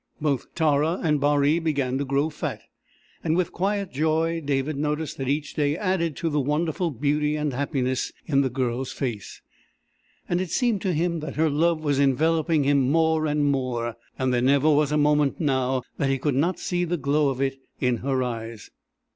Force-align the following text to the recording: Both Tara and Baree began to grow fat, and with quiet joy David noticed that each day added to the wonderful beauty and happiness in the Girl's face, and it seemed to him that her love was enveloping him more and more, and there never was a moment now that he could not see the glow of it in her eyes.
Both 0.19 0.55
Tara 0.55 0.99
and 1.03 1.21
Baree 1.21 1.59
began 1.59 1.99
to 1.99 2.05
grow 2.05 2.31
fat, 2.31 2.63
and 3.23 3.37
with 3.37 3.51
quiet 3.51 3.91
joy 3.93 4.41
David 4.43 4.75
noticed 4.75 5.17
that 5.17 5.29
each 5.29 5.53
day 5.53 5.77
added 5.77 6.15
to 6.15 6.29
the 6.31 6.39
wonderful 6.41 6.89
beauty 6.89 7.35
and 7.35 7.53
happiness 7.53 8.11
in 8.25 8.41
the 8.41 8.49
Girl's 8.49 8.91
face, 8.91 9.43
and 10.27 10.41
it 10.41 10.49
seemed 10.49 10.81
to 10.81 10.93
him 10.93 11.19
that 11.19 11.35
her 11.35 11.51
love 11.51 11.83
was 11.83 11.99
enveloping 11.99 12.63
him 12.63 12.89
more 12.91 13.27
and 13.27 13.45
more, 13.51 13.95
and 14.17 14.33
there 14.33 14.41
never 14.41 14.71
was 14.71 14.91
a 14.91 14.97
moment 14.97 15.39
now 15.39 15.83
that 15.99 16.09
he 16.09 16.17
could 16.17 16.33
not 16.35 16.57
see 16.57 16.83
the 16.83 16.97
glow 16.97 17.29
of 17.29 17.39
it 17.39 17.57
in 17.79 17.97
her 17.97 18.23
eyes. 18.23 18.71